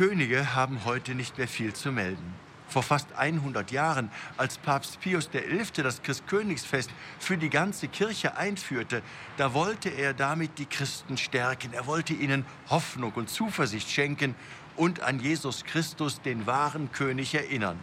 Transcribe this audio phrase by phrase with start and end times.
[0.00, 2.34] Könige haben heute nicht mehr viel zu melden.
[2.70, 5.82] Vor fast 100 Jahren, als Papst Pius XI.
[5.82, 9.02] das Christkönigsfest für die ganze Kirche einführte,
[9.36, 11.74] da wollte er damit die Christen stärken.
[11.74, 14.34] Er wollte ihnen Hoffnung und Zuversicht schenken
[14.74, 17.78] und an Jesus Christus, den wahren König, erinnern.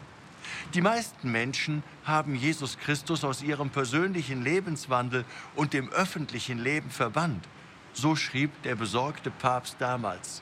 [0.74, 5.24] Die meisten Menschen haben Jesus Christus aus ihrem persönlichen Lebenswandel
[5.56, 7.48] und dem öffentlichen Leben verbannt.
[7.94, 10.42] So schrieb der besorgte Papst damals.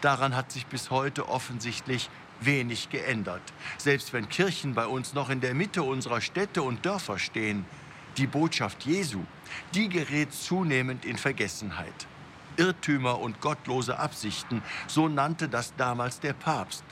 [0.00, 2.10] Daran hat sich bis heute offensichtlich
[2.40, 3.42] wenig geändert.
[3.78, 7.64] Selbst wenn Kirchen bei uns noch in der Mitte unserer Städte und Dörfer stehen,
[8.16, 9.20] die Botschaft Jesu,
[9.74, 12.06] die gerät zunehmend in Vergessenheit.
[12.56, 16.84] Irrtümer und gottlose Absichten, so nannte das damals der Papst.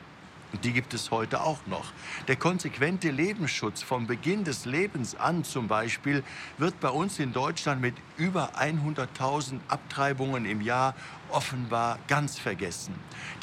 [0.64, 1.92] Die gibt es heute auch noch.
[2.26, 6.24] Der konsequente Lebensschutz vom Beginn des Lebens an zum Beispiel
[6.58, 10.94] wird bei uns in Deutschland mit über 100.000 Abtreibungen im Jahr
[11.30, 12.94] offenbar ganz vergessen.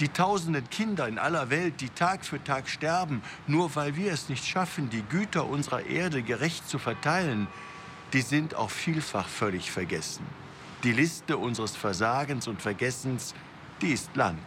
[0.01, 4.27] Die tausenden Kinder in aller Welt, die Tag für Tag sterben, nur weil wir es
[4.27, 7.47] nicht schaffen, die Güter unserer Erde gerecht zu verteilen,
[8.13, 10.25] die sind auch vielfach völlig vergessen.
[10.83, 13.33] Die Liste unseres Versagens und Vergessens,
[13.81, 14.37] die ist lang.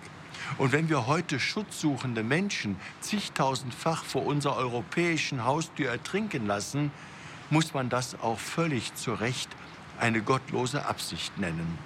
[0.59, 6.91] Und wenn wir heute schutzsuchende Menschen zigtausendfach vor unserer europäischen Haustür ertrinken lassen,
[7.51, 9.51] muss man das auch völlig zu Recht
[9.99, 11.79] eine gottlose Absicht nennen.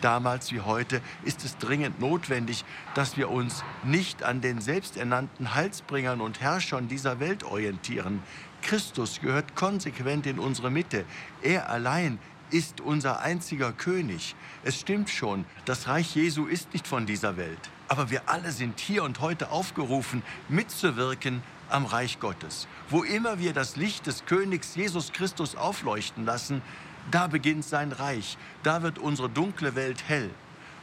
[0.00, 6.20] Damals wie heute ist es dringend notwendig, dass wir uns nicht an den selbsternannten Halsbringern
[6.20, 8.22] und Herrschern dieser Welt orientieren.
[8.62, 11.04] Christus gehört konsequent in unsere Mitte.
[11.42, 12.18] Er allein
[12.50, 14.36] ist unser einziger König.
[14.62, 17.70] Es stimmt schon, das Reich Jesu ist nicht von dieser Welt.
[17.88, 22.68] Aber wir alle sind hier und heute aufgerufen, mitzuwirken am Reich Gottes.
[22.90, 26.62] Wo immer wir das Licht des Königs Jesus Christus aufleuchten lassen,
[27.10, 28.36] da beginnt sein Reich.
[28.62, 30.30] Da wird unsere dunkle Welt hell.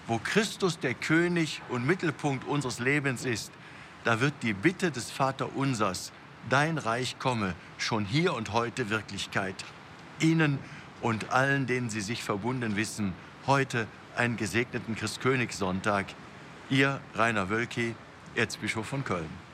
[0.08, 3.52] Wo Christus der König und Mittelpunkt unseres Lebens ist,
[4.04, 6.12] da wird die Bitte des Vaterunsers,
[6.50, 9.56] dein Reich komme, schon hier und heute Wirklichkeit.
[10.20, 10.60] Ihnen
[11.02, 13.14] und allen, denen Sie sich verbunden wissen,
[13.48, 16.06] heute einen gesegneten Christkönigssonntag.
[16.70, 17.96] Ihr Rainer Wölki,
[18.36, 19.45] Erzbischof von Köln.